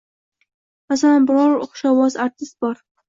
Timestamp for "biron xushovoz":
1.31-2.19